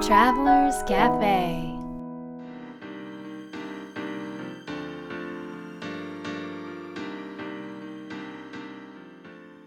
[0.00, 1.76] Travelers Cafe.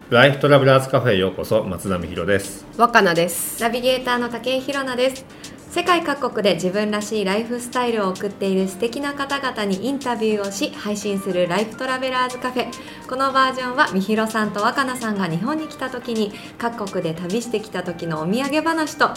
[0.08, 2.66] ライフトラベラーズカフェへようこそ松田美弘です。
[2.78, 3.60] 若菜です。
[3.60, 5.24] ナビゲーターの竹井ひろなです
[5.72, 12.66] 世界各国で自分らしいライフスタイルを送っている素敵な方々にインタビューをし配信するライフトラベラーズカフェ。
[13.08, 19.12] このバージョンはみひろさんと若菜さんが日本に来た時に各国で旅してきた時のお土産話と、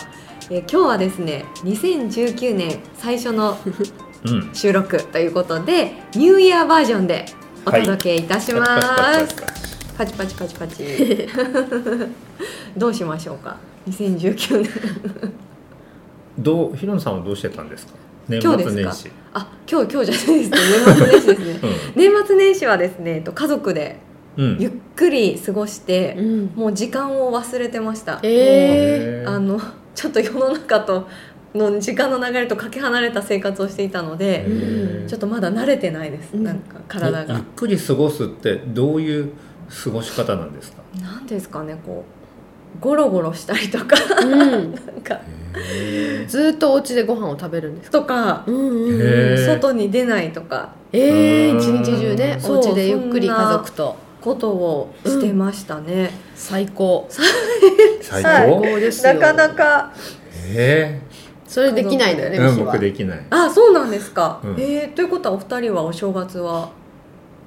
[0.50, 3.58] えー今日はですね2019年最初の
[4.24, 4.56] うん。
[4.56, 7.26] 収録ということでニューイヤーバージョンで
[7.66, 8.66] お届けいたしま
[9.28, 9.36] す、
[9.98, 11.28] パチパチパチパチ。
[12.78, 13.58] どうしましょうか
[13.90, 15.46] ？2019年
[16.40, 17.94] どうひろのさんはどうしてたんですか？
[18.28, 18.74] 年今日ですか？
[18.74, 19.12] 末年始。
[19.34, 20.58] あ今日今日じゃないですね。
[20.58, 21.60] 年末年始ですね。
[21.96, 24.00] 年末年始はですねえっと家族で
[24.38, 26.48] うん、ゆっくり過ごして、ん。
[26.56, 28.20] もう時間を忘れてました。
[28.22, 29.30] えへー。
[29.30, 29.58] あの
[29.96, 31.08] ちょっと世の中と
[31.54, 34.46] の時間の流れとかけ離れた生活をしていたので、
[35.08, 36.44] ちょっとまだ慣れてないです、うん。
[36.44, 39.32] なんか体ゆっがくり過ごすってどういう
[39.86, 40.84] 過ごし方なんですか？
[41.02, 42.15] なんですかねこう
[42.80, 43.96] ゴロゴロしたりとか。
[44.22, 44.40] うん。
[44.40, 44.74] なん
[45.04, 45.20] か。
[45.58, 48.00] へずーっとお家でご飯を食べるんですか？
[48.00, 50.74] とかうんうん外に出ないとか。
[50.92, 54.04] えー、うん一日中ねお家でゆっくり家族と。
[54.22, 57.08] ことをしてましたね、最高。
[58.02, 59.14] 最はい高、高ですよ。
[59.14, 59.94] なかなか。
[60.48, 61.00] へ
[61.48, 64.56] それできないのよねえうん僕できない、あそうなんですか、うん。
[64.60, 66.72] えーということはお二人はお正月は？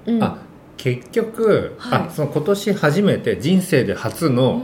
[0.06, 0.22] うん。
[0.22, 0.38] あ
[0.76, 2.02] 結局、はい。
[2.02, 4.62] あその今年初めて人生で初の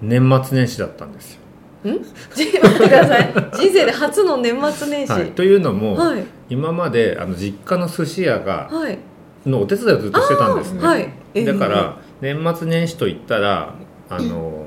[0.00, 1.40] 年末年始だったんですよ、
[1.84, 3.32] 待ってください。
[3.54, 5.12] 人生で初の年末年始。
[5.12, 6.24] はい、というのも、はい。
[6.48, 8.98] 今まであの実家の寿司屋がはい。
[9.44, 11.08] のお手伝いをずっとしてたんですね、はい。
[11.34, 11.46] えー。
[11.46, 13.74] だから年末年始といったら
[14.10, 14.66] あの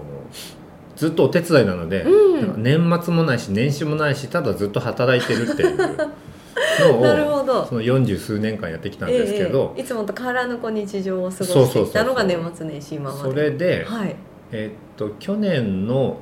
[0.95, 2.63] ずっとお手伝いなので、うん。
[2.63, 5.87] 年末もないし年始もないしただずっと働いてるっていうの
[7.01, 7.65] なるをほど。
[7.65, 13.29] その40数年間やってきたんですけど、ええいつもと変わらぬこう日常を過ごしてきたのが年末年始今まで。
[13.29, 14.15] それで、はい、
[14.51, 16.19] えっと去年の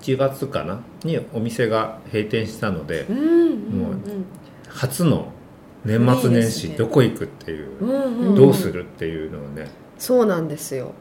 [0.00, 3.94] 1月かなにお店が閉店したのでうんうんうんもう
[4.68, 5.32] 初の
[5.84, 8.28] 年末年始どこ行くっていう、うんうん。
[8.28, 9.68] うんどうするっていうのをね。
[9.98, 10.92] そうなんですよ。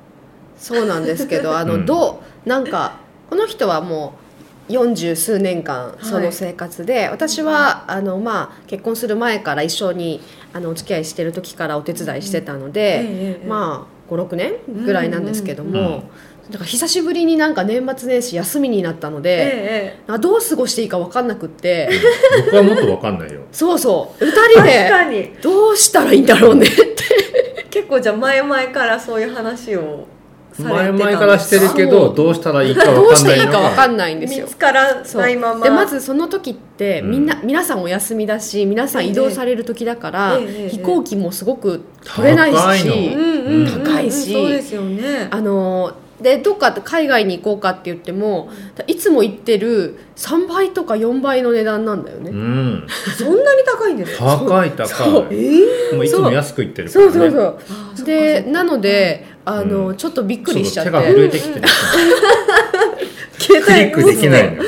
[0.58, 1.86] そうなんですけど あの、うん。
[1.86, 2.98] どうなんか
[3.30, 4.14] この人はも
[4.70, 6.06] う40数年間い。
[6.06, 10.22] その生活で、私はあの、まあ、結婚する前から一緒に
[10.54, 14.54] あのお付き合いしてる時からお手伝いしてたので、ええまあ56年
[14.86, 16.02] ぐらいなんですけども、うんうん
[16.50, 21.90] だから久しぶりになんか年末年始休みになったので、ええあどう過ごしていいか分かんなくって
[22.46, 23.42] 僕はもっと分かんないよ。
[23.52, 25.36] そうそう2ええ確人でかに。
[25.42, 27.68] どうしたらいいんだろうねって。
[27.70, 30.08] 結構じゃあ前々からそういう話を
[30.54, 34.46] されてた前々からしてるけどどうしたらいいかどうしていい分かんないのがか分かんないんですよ。
[34.46, 35.64] 見つからないまま。
[35.64, 37.12] でまずその時ってうん。
[37.12, 43.84] みんな、皆さんお休みだし皆さん移動される時だから、ええええ飛行機もすごく取れない高いしのうんうんうん。
[43.84, 45.28] 高いしそうですよね。
[45.30, 48.50] あのでどっか海外に行こうかって言っても
[48.88, 52.88] いつも行ってる3倍とか4倍の値段なんだよね、うん。
[53.18, 54.38] そんなに高いんですか？
[54.38, 55.34] 高い高そう。
[55.34, 57.12] いえもういつも安く行ってるからね。
[57.12, 57.60] そうそう
[57.96, 58.06] そう。
[58.06, 59.96] でなのであの、うん。
[59.96, 60.92] ちょっとびっくりしちゃって。
[60.92, 61.68] 手が震えてきてる。
[63.40, 64.64] 携クリックできないの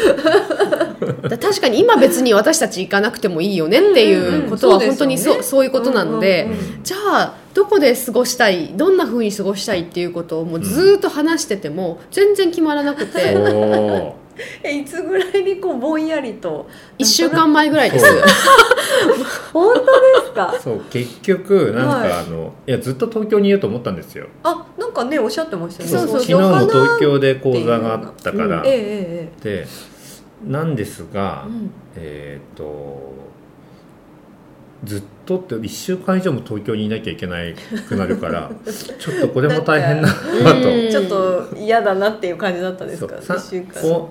[1.40, 4.90] 確かに今別に私たち行かなくてもいいよねっていうことはうんうん。
[4.90, 14.16] うん本当にそう,、そういうことなので、うんうんじゃあどこで過ごしたいどんな風に過ごしたいっていうことをもうずーっと話してても全然決まらなくて、 お
[14.64, 16.68] えいつぐらいにこうぼんやりと
[16.98, 18.06] 1週間前ぐらいです。
[19.54, 19.86] 本当で
[20.26, 20.54] すか？
[20.56, 20.82] ーそう。
[20.90, 22.12] 結局なんか、はい。
[22.12, 24.28] あのいやずっと東京にいようと思ったんですよ。
[24.44, 25.98] あなんかねおっしゃってましたよね。
[25.98, 29.62] そうそう昨日も東京で講座があったから、えええ。
[29.62, 29.68] で
[30.46, 31.72] なんですが、えうん。
[31.96, 33.32] えっ、と
[34.84, 37.54] ずっとって1週間以上も東京にいなきゃいけない
[37.88, 38.50] くなるから
[39.00, 40.14] ちょっとこれも大変だな
[40.62, 40.74] と。
[40.74, 40.90] うん。
[40.90, 43.82] ちょっと嫌だなっていう感じだったんですかそう一週間。
[43.82, 44.10] こ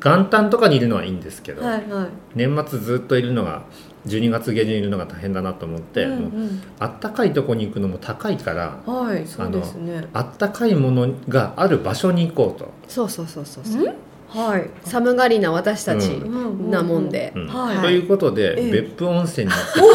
[0.00, 2.06] 元旦とかにいるのはいいんですけど、はいはい。
[2.34, 3.62] 年末ずっといるのが
[4.06, 6.30] 12月下旬いるのが大変だなと思って、うんもう
[6.78, 10.08] あったかいとこに行くのも高いからうんはいそうですね。
[10.14, 13.94] あったかいものがある場所に行こうと、そうそうそうそうそう
[14.28, 14.70] はい。
[14.84, 17.32] 寒がりな私たちうなもんで、
[17.80, 18.70] ということで、ええ。
[18.82, 19.90] 別府温泉に行ってきおお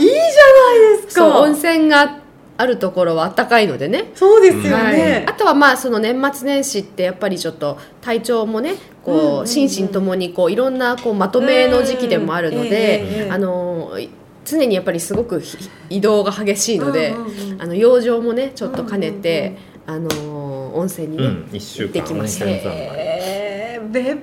[0.00, 1.22] えいいじゃないですか。
[1.22, 2.22] そう温泉が
[2.56, 4.12] あるところは暖かいのでね。
[4.14, 13.98] そうですよはい、ねあとはまあその年末年始ってやっぱりちょっと体調もねこう、心身ともにこういろんなこうまとめの時期でもあるので、ええあの
[14.44, 15.56] 常にやっぱりすごくひ
[15.88, 17.14] 移動が激しいので、
[17.58, 19.56] あの養生もねちょっと兼ねて、
[19.86, 24.18] あの温泉にね、うん、1週間行ってきましたえー別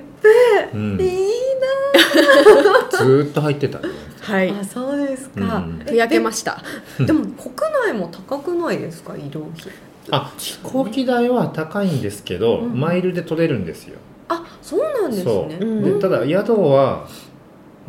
[0.72, 1.30] うん、府いい
[2.92, 3.88] ずーっと入ってたね。
[4.20, 4.52] はい。
[4.52, 5.82] なあそうですか、うん。
[5.86, 6.62] ふやけました。
[6.98, 7.54] ででも国
[7.86, 9.72] 内も高くないですか移動費？
[10.10, 12.78] あ飛行機代は高いんですけど、うん。
[12.78, 13.98] マイルで取れるんですよ。
[14.28, 15.58] あそうなんですね。
[15.82, 17.08] でただ宿は、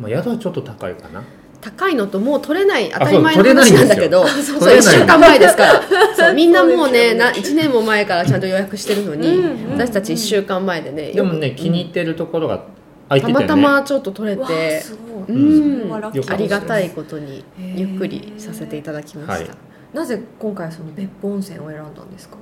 [0.00, 1.22] まあ、宿はちょっと高いかな
[1.62, 5.82] 高いのともう取れない当たり前の話なんだけどそうそう1週間前ですから。
[6.16, 7.14] そうみんなもうねね。
[7.14, 12.64] な1年も前からちゃんと予約してるのに、うん私たち1週間前でねでもね気に入ってるところが
[13.08, 14.82] 空いてて、ね、たまたまちょっと取れて
[15.28, 15.90] うん。
[15.92, 17.44] ありがたいことに
[17.76, 19.96] ゆっくりさせていただきました、はい。
[19.96, 22.36] なぜ今回その別府温泉を選んだんですか？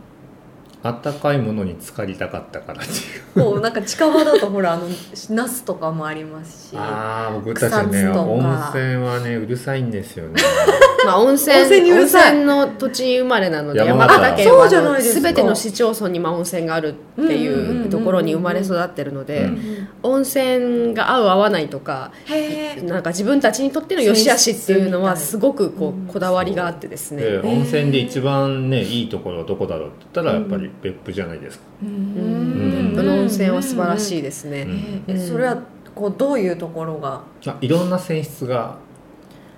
[0.82, 2.98] あったかいものに浸かりたかったからっていう。
[3.44, 4.88] こうなんか近場だとほらあの
[5.30, 8.38] ナスとかもありますしああ僕たちね温
[8.74, 10.40] 泉はねうるさいんですよね。
[11.04, 12.32] まあ、温泉温泉にうるさい。
[12.32, 14.36] 温泉の土地生まれなので山形。
[14.36, 15.20] 県そうはあのじゃないですか。
[15.20, 32.92] 全ての市町村にまあ温泉があるっていうところに生まれ育ってるので、うん温泉が合う合わないとかへえなんか自分たちにとっての良し悪しっていうのはすごくこうこだわりがあってですね、で温泉で一番ねいいところはどこだろうって言ったらやっぱり別府じゃないですか、ううん。
[32.92, 34.62] 別府の温泉は素晴らしいですね、
[35.08, 35.14] うん。
[35.14, 35.58] えそれは
[35.94, 37.90] こうどういうところがあいろん。
[37.90, 38.76] な泉質が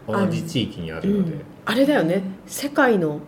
[0.09, 3.21] 同じ地域にあるので、あれだよね世界の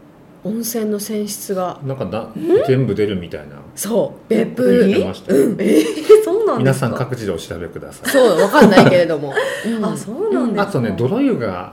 [0.42, 1.96] 温泉の泉質がなん。
[1.96, 2.28] かだ
[2.66, 5.82] 全部出るみたいなそう別府ましたよ、え
[6.24, 6.58] そうなん。
[6.58, 6.98] で皆すかさん。
[6.98, 8.70] 各自でお調べくださいそうわかん。
[8.70, 9.32] ないけれども、
[9.66, 9.84] うん。
[9.84, 10.52] あそうなん。
[10.52, 11.72] ですかあとね泥湯が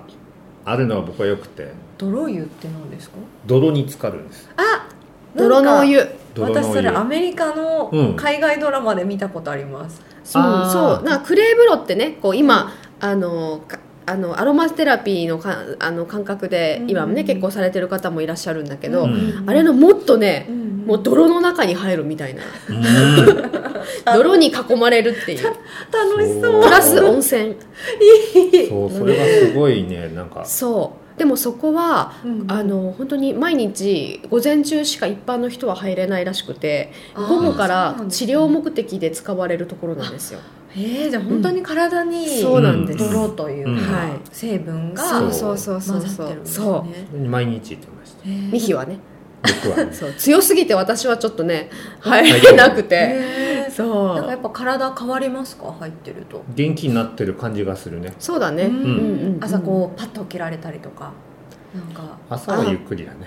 [0.63, 3.15] あるのは僕はよくて泥湯って何ですか
[3.47, 4.27] 泥に浸かるん。
[4.27, 4.87] ですあ
[5.35, 5.99] 泥のお湯。
[6.39, 8.15] 私それアメリカのうん。
[8.15, 10.71] 海外ドラマで見たことあります、そうあー。
[10.97, 11.03] そう。
[11.03, 19.43] なんかクレー風呂ってねこう今あのかあのアロマテラピーのかあの感覚で今ね、うん結構されてる方もいらっしゃるんだけど、うん。
[19.45, 20.85] あれのもっとねう、ん。
[20.85, 22.43] もう泥の中に入るみたいな。
[22.69, 22.83] うん。
[24.15, 25.43] 泥に囲まれるっていう。
[25.43, 26.63] 楽しそう。
[26.63, 27.55] プラス温泉。
[28.69, 30.45] そうそれがすごいねなんか。
[30.45, 32.51] そうでもそこはうん。
[32.51, 40.39] あの本当に毎日午前中しか一般の人は入れないらしくて午後から治療目的で使われるところなんですよ。
[40.73, 43.77] えー、じゃあ本当に体にそうなんです、うん泥というか、うん。
[43.77, 45.31] はい成分がそう。
[45.31, 46.25] そうそうそう混ざそう。
[46.25, 48.27] ってるんですそね毎日行ってました。
[48.27, 48.49] へー。
[48.49, 48.97] うミヒはね。
[49.43, 49.93] 僕はね。
[49.93, 50.13] そう。
[50.13, 51.69] 強すぎて私はちょっとね
[51.99, 52.95] 入入れなくて。
[52.95, 55.73] へーそなんかやうっぱ体変わりますか？
[55.79, 56.43] 入ってると。
[56.55, 58.13] 元気になってる感じがするね。
[58.19, 58.73] そうだね、うん。
[58.73, 58.89] うんう
[59.37, 61.11] ん朝こうパッと起きられたりとか。
[61.73, 63.19] なんか朝はゆっくりだね。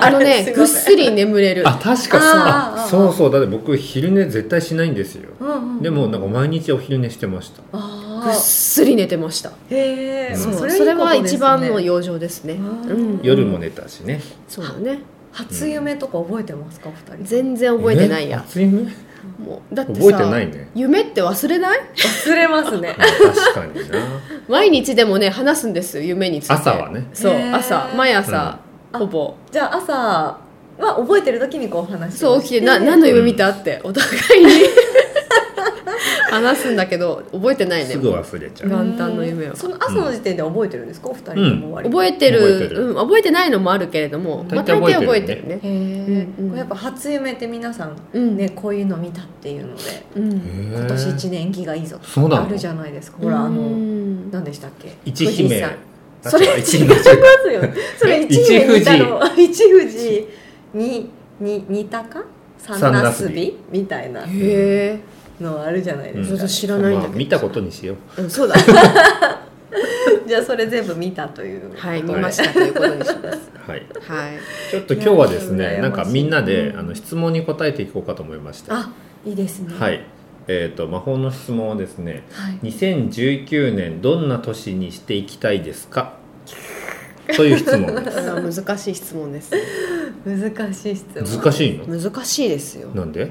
[0.00, 1.62] あの すねぐっすり眠れる。
[1.68, 3.30] あ確かあーあそうそう。
[3.30, 5.30] だって僕昼寝絶対しないんですよ。
[5.40, 7.62] うんうんでもなんか毎日お昼寝してました。
[7.72, 9.50] ぐっあすり寝てました。
[9.70, 10.52] へえうん。
[10.52, 12.54] それは一番の養生ですね。
[12.54, 13.20] うん。
[13.22, 14.20] 夜も寝たしね。
[14.48, 14.98] そうだね。
[15.30, 16.88] 初夢とか覚えてますか？
[16.88, 18.38] お二人全然覚えてないや。
[18.38, 18.40] え？
[18.40, 18.92] 初夢？
[19.38, 20.68] もうだってさ覚えてないね。
[20.74, 21.80] 夢って忘れない？
[21.96, 22.94] 忘れますね。
[22.98, 23.98] ま あ確かにな。
[24.48, 26.54] 毎日でもね話すんですよ夢について。
[26.54, 27.06] 朝はね。
[27.12, 27.88] そう朝。
[27.96, 28.58] 毎朝、
[28.92, 29.00] うん。
[29.00, 29.34] ほぼ。
[29.50, 30.38] じゃあ朝は
[30.96, 34.08] 覚えてる時にこう話してそう起きてな何の夢見たってお互
[34.40, 34.52] いに
[36.34, 37.90] 話すんだけど覚えてないね。
[37.90, 38.70] すぐ忘れちゃう。
[38.70, 41.96] 元旦の夢はその朝の時点で覚えてるんですか、お二人とも割と。
[41.96, 42.40] 覚えてる。
[42.40, 42.86] 覚えてる。
[42.88, 45.68] うん、覚えてないのもあるけれども、まあ、大大抵覚体覚えてるえてる
[46.16, 46.28] ね。
[46.38, 48.36] うんやっぱ初夢って皆さんうん。
[48.36, 49.82] ねこういうの見たっていうので
[50.16, 50.32] うん。
[50.32, 52.46] 今今年一年延期がいいぞとそうなの？
[52.46, 53.18] あるじゃないですか。
[53.18, 54.30] ほらあうのん。
[54.30, 54.92] 何でしたっけ？
[55.04, 55.64] 一姫。
[56.22, 56.86] それ違い姫。
[56.88, 57.62] ますよ
[57.98, 60.26] それ一姫見た 一の一富士
[60.72, 62.22] に に似たか？
[62.58, 64.22] 三なすびみたいな。
[64.22, 64.98] へえ、
[65.40, 68.22] のあるじゃないですか、ちょっと知らないんだけど、まあ見たことにしよう。
[68.22, 68.54] うん、そうだ。
[70.26, 73.50] じゃあそれ全部見たというはい見ましたということにします。
[73.66, 73.82] はい。
[74.00, 74.38] はい。
[74.70, 78.90] ちょっと今日はですねなんかみんなであの質質問に答えていこうかと思いましたあ
[79.26, 79.74] いいですね。
[79.78, 80.00] はい。
[80.48, 82.58] えっと魔法の質問はですねはい。
[82.62, 86.14] 2019年どんな年にしていきたいですか？
[87.36, 88.20] という質問です。
[88.64, 89.60] 難しい質問ですね。
[90.26, 91.42] 難しい質問。
[91.42, 92.00] 難しいの？
[92.00, 92.88] 難しいですよ。
[92.94, 93.30] なんで？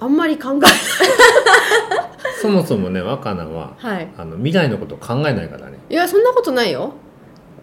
[0.00, 0.66] あんまり考え
[2.40, 4.08] そもそもね若菜ははい。
[4.18, 5.78] あの未来のことを考えないからね。
[5.88, 6.92] いやそんなことないよ。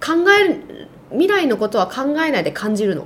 [0.03, 3.05] 考える未来のことは考えないで感じるの。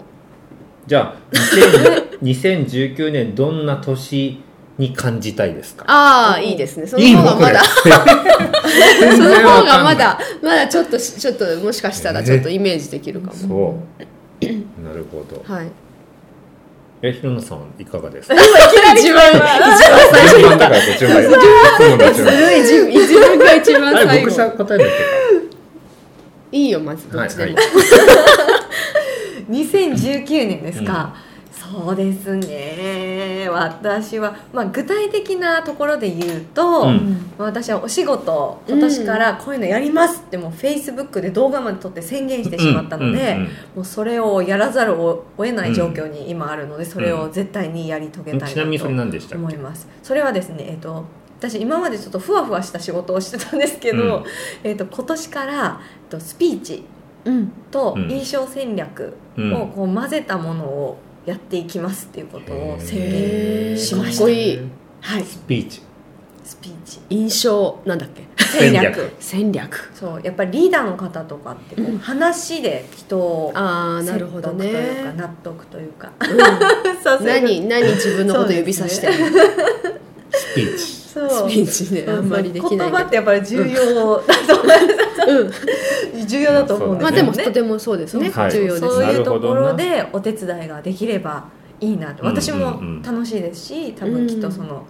[0.88, 4.42] じゃあ2000 2019年どんな年
[4.78, 5.84] に感じたいですか？
[5.88, 6.88] ああいいですね。
[6.88, 7.62] その方がまだ。
[7.64, 13.78] その方がまだまだちょっとしちょっともしかしたらちょっとイメージできるかも、そ
[14.46, 14.46] う。
[14.88, 15.44] なるほど。
[15.54, 15.68] はい
[17.02, 18.36] えひろなさんいかがですか？
[18.36, 18.40] 一
[18.82, 19.32] 番一番
[20.12, 24.88] 最初順番だからこっちの方がいいいつもの順番ずるい自分自分が一番あれ最後僕さ答えだっ
[26.52, 27.66] いいよまずどっちでも、はい
[29.50, 31.16] 2019年ですか、
[31.72, 33.48] そうですね。
[33.50, 37.32] 私は、まあ、具体的なところで言うと、うん。
[37.38, 49.88] まあ私はお仕事今年からこういうのやりますってもうフェイスブックで動画まで撮って宣言してしまったので、うんうんもうそれをやらざるを得ない状況に今あるので、それを絶対にやり遂げたいなと思います。
[50.02, 51.06] それはですねえっ、と
[51.40, 54.24] 私今までちょっとふわふわした仕事をしてたんですけど、うん。
[54.64, 56.84] えっと今年からえっとスピーチ
[57.26, 57.52] うん。
[57.72, 58.10] とうん。
[58.10, 59.54] 印象戦略うん。
[59.54, 60.98] をこう混ぜたものを
[61.28, 64.18] やっていきますっていうことを宣言しました。
[64.20, 64.60] かっこいい。
[65.02, 65.24] はい。
[65.24, 65.82] スピーチ。
[66.44, 67.00] スピーチ。
[67.10, 68.24] 印象なんだっけ？
[68.38, 69.12] 戦略。
[69.20, 69.92] 戦略。
[69.94, 70.22] そう。
[70.24, 71.98] やっぱりリーダーの方とかってこううん。
[72.00, 74.66] 話で人をああなるほどね。
[74.66, 76.12] 説得というか納得というか。
[77.20, 77.26] うん。
[77.28, 79.38] 何何自分のこと指さしてるの？
[80.32, 80.97] スピーチ
[81.30, 81.50] そう。
[81.50, 86.28] スピーチねあんまりできない言葉けってやっぱり重要だと思いますどうん。
[86.28, 88.30] 重要だと思うんですまあよねでもとてもそうですね。
[88.30, 92.24] はい重要ですそうねいうところでお手伝いができればいいなと。
[92.24, 94.86] うん私も楽しいですし多分きっとその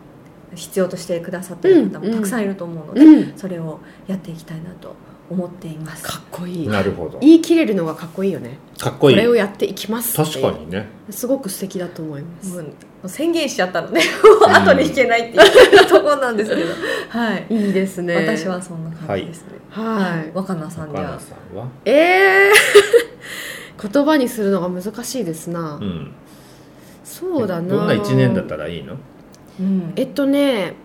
[0.56, 3.38] 必要としてくださってる方もたくさんいると思うので、うん。
[3.38, 4.96] それをやっていきたいなと
[5.30, 6.04] 思っています。
[6.04, 6.68] かっこいい。
[6.68, 7.20] なるほど。
[7.20, 8.58] 言い切れるのがかっこいいよね。
[8.78, 9.16] こかっこいい。
[9.16, 10.88] れをやっていきます確かにね。
[11.10, 12.56] すごく素敵だと思います。
[12.56, 12.64] も
[13.04, 14.06] う宣言しちゃったのでも
[14.48, 16.62] う後に引けないっていうところなんですけど、
[17.10, 18.16] はい、いいですね。
[18.16, 20.32] 私はそんな感じですね、はい。
[20.34, 21.68] 若菜さんに若は菜さんは？
[21.86, 23.92] えー。
[23.92, 26.12] 言葉にするのが難しいですな、うん。
[27.04, 27.68] そうだな。
[27.76, 28.96] どんな一年だったらいいの？
[29.60, 29.94] うん。
[29.96, 30.76] えっとね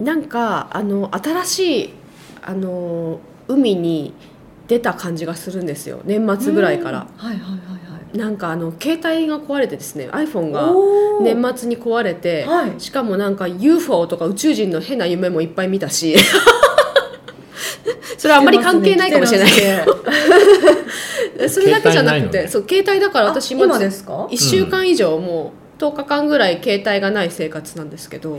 [0.00, 1.94] なんかあの新しい
[2.46, 4.14] あの海に
[4.68, 6.00] 出た感じがするんですよ。
[6.04, 7.28] 年末ぐらいから、うん。
[7.28, 8.18] はいはいはいはい。
[8.18, 10.72] なんかあの携帯が壊れてですね iPhone が
[11.22, 12.80] 年末に壊れて、はい。
[12.80, 16.16] しかもなんか UFO とか宇宙人の変な夢もいっぱい見たし。
[18.18, 20.04] それはあんまり関係ないかもしれないけど。
[21.48, 28.38] それだけじゃなくてそう携帯だから私あ今ですか？1週間以上もう10日間ぐらい携帯がない生活なんですけど、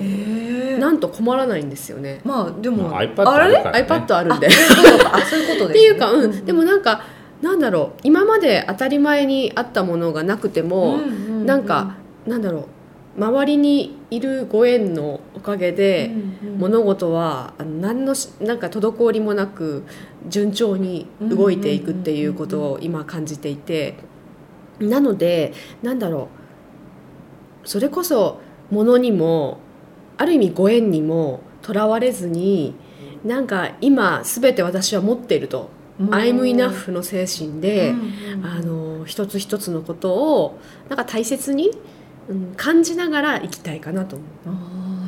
[0.80, 2.22] なんと困らないんですよね。
[2.24, 4.48] まあでも、まあ iPad あれ？iPad あるんで。
[4.48, 7.02] あそういうことかあそういうことです、ね、っていうか、うん、でもなんか
[7.42, 8.00] なんだろう。
[8.04, 10.98] 今まで当たり前にあったものがなくても、
[11.46, 12.66] なんかなんだろう。
[13.20, 16.12] 周りにいるご縁のおかげで、
[16.58, 19.84] 物事は何のしなんか滞りもなく
[20.28, 23.96] 順調に動いていくっていうことを今感じていて。
[24.80, 26.37] なのでなんだろう
[27.68, 28.40] それこそ
[28.72, 29.60] 物にも
[30.16, 32.74] ある意味ご縁にもとらわれずに
[33.26, 35.70] なんか今全て私は持っていると
[36.00, 37.94] 「I'm enough」の精神で、
[38.42, 41.72] あの一つ一つのことをなんか大切に、
[42.30, 44.26] うん、感じながら生きたいかなと思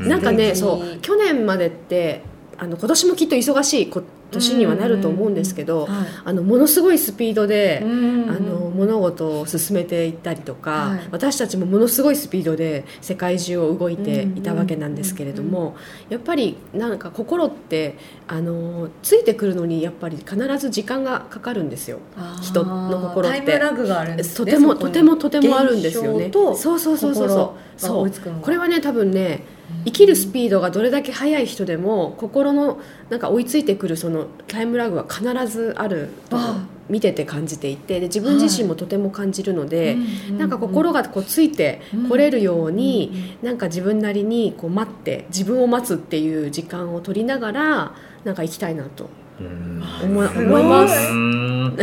[0.02, 0.08] う。
[0.08, 2.24] なんかねそう去年までって
[2.58, 5.88] あの今年もきっと忙しいこ年にはなると思うんですけど、
[6.24, 11.00] あのものすごいスピードで、あの物事を進めていったりとか、はい。
[11.12, 15.76] 私たちもものすごいスピードで世界中を動いていたわけなんですけれども、
[16.10, 22.00] やっぱりなんか心ってあのついてくるのにやっぱり必ず時間がかかるんですよ。
[22.42, 23.60] 人の心って。
[23.60, 24.94] ラグがあるんですねとてもとに。
[24.94, 26.32] てもとてもあるんですよね。
[26.32, 28.10] そうそうそうそうそう。
[28.42, 29.44] これはね多分ね
[29.86, 39.96] 生きるスピードがどれだけ速い人でも心のなんか追いついてくるそのタイムラグは必ずあるとあ見てて感じていてで自分自身もとても感じるので、
[40.32, 49.08] うなんか心がこうついてこれるように、なんか自分なりにこう待って自分を待つっていう時間を取りながらなんか生きたいなと
[49.40, 51.12] うん思いすごい思います。
[51.12, 51.78] うん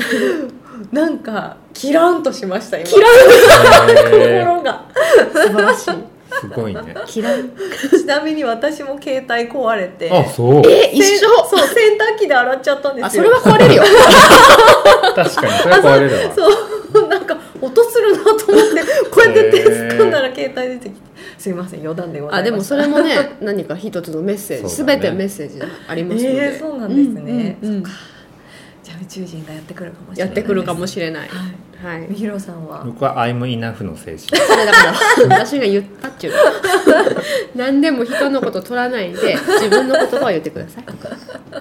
[0.93, 2.87] なんかキランとしました今。
[2.87, 4.47] キラへー。
[4.51, 4.85] 心が。
[5.33, 6.95] 素晴らしいすごいね。
[7.07, 10.11] キ ちなみに私も携帯壊れて。
[10.11, 10.63] あそう。
[10.67, 11.29] え一緒？
[11.49, 13.25] そう洗濯機で洗っちゃったんですよ。
[13.25, 13.83] あそれは壊れるよ。
[15.15, 16.35] 確かにそれは壊れるわ。
[16.35, 18.51] そうなんか音するなと思って
[19.11, 21.07] こうやって手掴んだら携帯出てきて
[21.39, 22.41] すいません余談でございました。
[22.41, 25.03] あでもそれもね何か一つのメッセージすべ、ね。
[25.03, 27.83] てメッセージありますので、えー、そうなんですね、うんうんうん。
[27.83, 27.99] そっか
[28.87, 31.43] じゃあ宇宙人がやってくるかもしれないやってくるかもししれない、れな
[31.93, 31.99] い。
[31.99, 32.07] はい。
[32.09, 32.85] みひろさんは？
[32.85, 34.85] 僕は「I'm enough」の精神それだか
[35.29, 36.33] ら私が言ったっちゅう。
[36.33, 36.39] の
[37.67, 40.85] 何でも人のこと取らないで自分の言葉を言ってください。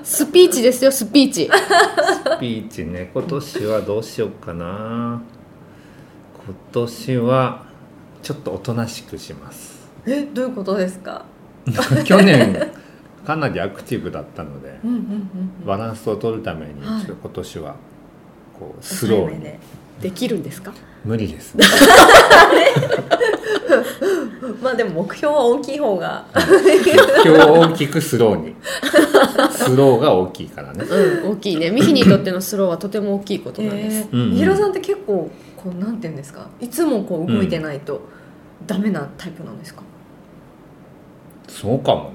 [0.03, 1.49] スピーチですよスピーチ。
[1.49, 3.09] スピーチね。
[3.11, 5.21] 今年はどうしようかな。
[6.45, 7.63] 今年は
[8.21, 9.89] ちょっとおとなしくします。
[10.05, 11.25] えどういうことですか？
[12.05, 12.55] 去年
[13.25, 14.99] かなりアクティブだったのでうんうんう
[15.63, 17.05] んバランスを取るためにはい。
[17.05, 17.75] ちょっと今年は
[18.59, 19.41] こうスローに。
[19.41, 19.59] で。
[20.01, 20.73] できるんですか？
[21.05, 21.55] 無理です。
[21.55, 21.63] ね
[24.61, 26.25] まあでも目標は大きい方が。
[26.35, 26.41] 目
[27.23, 28.55] 標を大きくスローに。
[29.51, 30.83] スローが大きいからね。
[31.23, 31.71] うん大きいね。
[31.71, 34.31] ミヒにとってのスローはとても大きいことなんです、えーうんうん。
[34.31, 36.47] みひろさんって結構こうなんていうんですか？
[36.59, 38.01] いつもこう動いてないと
[38.67, 39.81] ダメなタイプなんですか、
[41.47, 42.14] そうかもね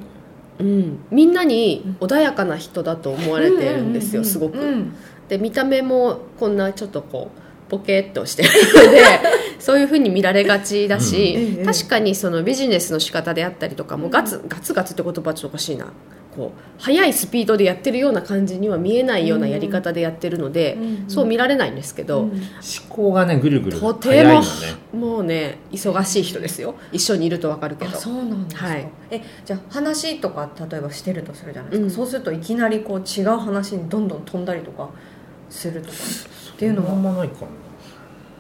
[0.61, 4.59] うん、みんなに穏やかな人だと思われてるんですよすごく。
[4.59, 4.95] うん。
[5.29, 8.49] で見た目もこんなちょっとこうボケっとしてる
[8.87, 9.03] ので
[9.61, 15.87] そういうふうに見られがちだし、うんええ確かにそのビジネスの仕方であったりとかもガツガツガツって言葉ちょっとおかしいな。
[16.35, 22.31] こう速いスピードでやってるような感じには見えないようなやり方でやってるので、うんそう見られないんですけど、思
[22.89, 24.47] 考がねぐるぐるとて早いのもね。
[24.93, 26.77] もうね忙しい人ですよ。
[26.93, 27.91] 一緒にいると分かるけど。
[27.91, 28.89] あそうなんですか、はい。
[29.11, 31.91] えじゃあ話とか例えばしてるとするじゃないですか、うん。
[31.91, 34.89] そうするといきなりこう違う話にどんどん飛んだりとか
[35.49, 35.95] するとか
[36.53, 37.49] っていうのあはんまないかな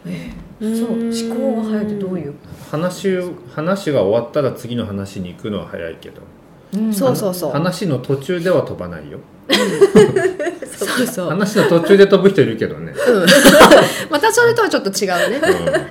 [0.04, 2.34] そう思考が早いってどういう、
[2.70, 6.22] 話を話が終わったら次の話に行くのは早いけど。
[6.74, 6.94] うん。
[6.94, 7.52] そうそうそう。
[7.52, 9.18] 話の途中では飛ばないよ
[10.86, 13.26] そうそう、話の途中で飛ぶ人いるけどね、うん、
[14.10, 15.40] またそれとはちょっと違うね。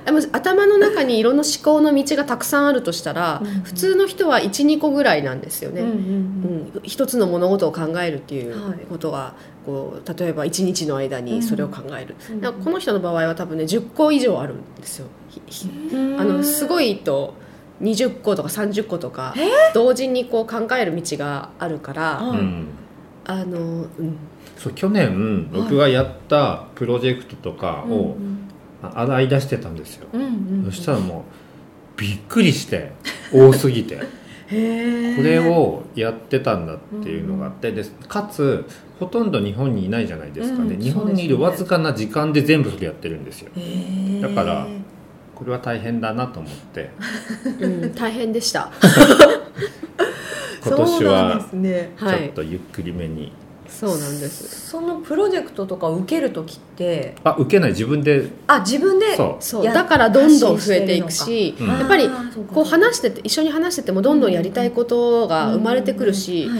[0.06, 0.20] うん。
[0.20, 3.62] でも頭の中に色の思考の道がたくさんあるとしたら、うん。
[3.62, 6.80] 普通の人は12個ぐらいなんですよね、うんうんうん。
[6.82, 9.34] 一つの物事を考えるっていうはいことが、
[9.66, 12.52] こう例えば1日の間にそれを考える、うん。
[12.64, 15.06] この人の場合は多分ね10個以上あるんですよ、
[16.18, 17.34] あのすごいと
[17.82, 19.34] 20個とか30個とか
[19.74, 22.68] 同時にこう考える道があるからあうん
[23.24, 24.16] あの、うん、
[24.56, 28.16] そう去年僕がやったプロジェクトとかを
[28.82, 31.24] あ洗い出してたんですよ、うんうんそしたらも
[31.96, 32.92] うびっくりして
[33.32, 33.98] 多すぎて。
[34.50, 38.64] これをやってたんだっていうのがあってでかつ
[38.98, 40.64] ほとんど日本にいないじゃないですか。
[40.64, 43.50] ね、うん日本にいるわずかな時間で全部それやってるんですよ。
[44.20, 44.66] だから
[45.36, 46.90] これは大変だなと思って。
[47.60, 48.72] うん、大変でした
[50.64, 51.92] 今年そうなんはですね。
[51.98, 53.32] ちょっとゆっくりめに、
[53.70, 54.68] そうなんです。
[54.68, 57.70] そのプロジェクトとかを受ける時ってあ受けない。
[57.70, 58.28] 自分で。
[58.46, 59.28] あ自分でそう。
[59.28, 61.66] やそうだからどんどん増えていくしうん。
[61.66, 62.08] やっぱり
[62.52, 66.50] こう話してて一緒に話しててもどんどんやりたいことが生まれてくるし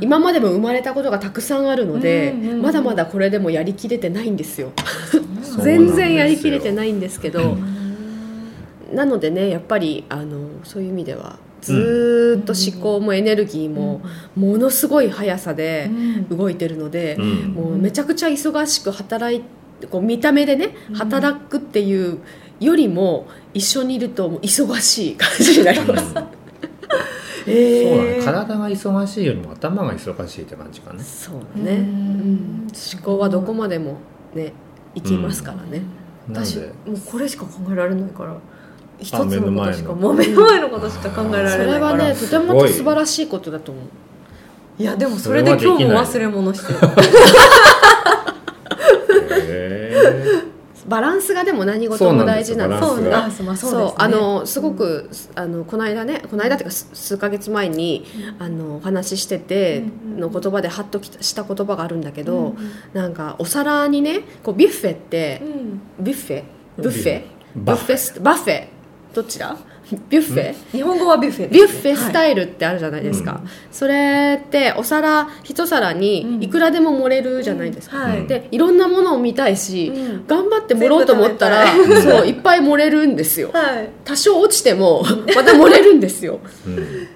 [0.00, 2.62] 今までも生まれたことがたくさんあるのでうんうんうん。
[2.62, 4.72] まだまだこれでもやりきれてないんですよ。
[5.62, 7.42] 全然やりきれてないんですけど。
[7.42, 7.76] うん。
[8.92, 14.02] なのでねやっぱりあのそういう意味ではずーっと思考もエネルギーも
[14.36, 16.36] ものすごい速さでうん。
[16.36, 17.42] 動いてるのでうん。
[17.52, 19.40] もうめちゃくちゃ忙しく働い
[19.80, 20.94] てこう見た目でねうん。
[20.96, 22.18] 働くっていう
[22.60, 26.14] よりも一緒にいると忙しい感じになります。
[27.46, 28.10] へ そうだね。
[28.20, 31.02] ー体が忙しいよりも頭が忙しいって感じかね。
[31.02, 31.78] そうね、うん。
[31.78, 32.66] うん。
[32.94, 33.98] 思考はどこまでも
[34.34, 34.52] ね
[34.94, 35.82] いきますからね、
[36.30, 36.90] 私なので？
[36.92, 38.36] もうこれしか考えられないから
[39.00, 40.68] 一つののことしかもう目の前の。
[40.70, 41.80] ことしか考えらそれない。
[41.80, 43.84] かられはねとても素晴らしいことだと思う。
[44.78, 46.78] いやでもそれで今日も忘れ物してる。
[49.48, 50.42] へ
[50.86, 58.06] バランスがでも何事も大事なんですそうあそうまあそうあのすごく、あのこの間ねこの間っていうか数数ヶ月前に
[58.38, 60.20] あのお話ししててうんうん。
[60.20, 62.56] の言葉でハッときたした言葉があるんだけど、うんうん。
[62.92, 66.04] なんかお皿にねこうビュッフェってうん。
[66.04, 66.44] ビュッフェ？
[66.76, 67.24] ブッフェ。
[67.56, 67.86] ブバッフェ。
[67.86, 67.96] ッフェ？
[67.96, 68.75] スバッフェ
[69.16, 69.56] どっちだ？
[70.10, 70.54] ビュッフェ？
[70.72, 73.40] 日本語はビュッフェビュッフェスタイルってあるじゃないですか、
[73.72, 76.00] それってお皿一皿うん。
[76.00, 78.20] にいくらでも盛れるじゃないですか、はい。
[78.20, 80.26] うんでいろんなものを見たいし、うん。
[80.26, 81.66] 頑張って盛ろうと思ったら
[82.02, 83.50] そういっぱい盛れるんですよ。
[83.54, 83.88] はい。
[84.04, 85.02] 多少落ちても
[85.34, 86.40] また盛れるんですよ。
[86.66, 87.08] うん。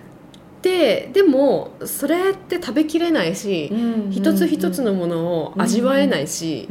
[0.62, 3.72] ででもそれって食べきれないし、
[4.10, 6.68] 一つ一つのものを味わえないし、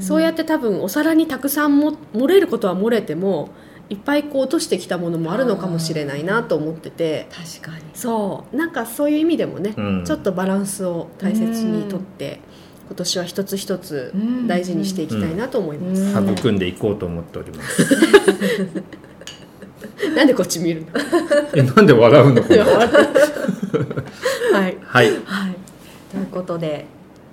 [0.00, 3.50] そうやっって多分お皿にたくさんも盛れることは漏れても
[3.90, 7.28] いっぱいこう落としてきたものもあるのかもしれないなと思ってて。
[7.30, 7.84] 確かに。
[7.94, 8.56] そう。
[8.56, 10.04] なんかそういう意味でもね、うん。
[10.04, 12.40] ちょっとバランスを大切にとって、
[12.86, 14.12] 今年は一つ一つ
[14.46, 16.30] 大事にしていきたいなと思います、うん。
[16.30, 17.86] 育んでいこうと思っております。
[20.16, 20.88] なんでこっち見るの？
[21.54, 22.48] えなんで笑うの は
[24.68, 24.76] い。
[24.82, 25.10] はい。
[25.24, 25.56] はい。
[26.10, 26.86] ということで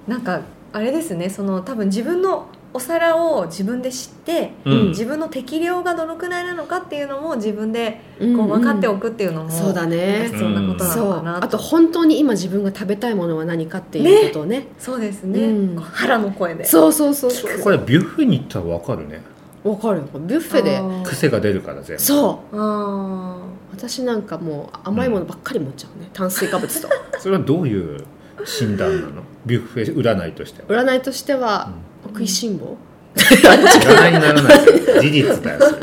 [0.08, 0.42] なんか
[0.74, 4.88] あれですねその多分自分のお皿を自分で知って、うん。
[4.90, 10.30] 自分の適量がどのくらいなのかっていうのも自分でうんこう分かっておくっていうのも、そうだね。
[10.32, 14.68] 必要なことなのかなあと本当に今自分が食べたいものは何かっていうことをね。
[14.80, 15.76] そうですね、うん。
[15.76, 16.66] こう腹の声で。
[16.66, 17.60] そうそうそうそう。
[17.60, 19.22] これビュッフェに行ったら分かるね。
[19.64, 20.02] わかる。
[20.02, 22.02] ビュッフェで癖が出るから全部。
[22.02, 22.60] そう。
[22.60, 23.38] あ
[23.74, 26.90] 私なんかもう甘いものばっかり持っちゃうね、炭水化物と。
[27.20, 28.04] それはどういう
[28.46, 29.24] 診断なの？
[29.46, 30.84] ビュッフェ占いとしては。
[30.84, 31.72] 占いとしては、
[32.14, 32.78] 食いしん坊？
[33.16, 34.58] にならない
[35.02, 35.82] 事実だよそれ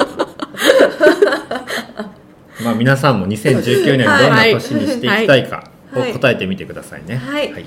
[2.64, 6.12] まあ皆さんも2019年どんな年にしていきたいかをはい。
[6.12, 7.16] 答えてみてくださいね。
[7.16, 7.66] はい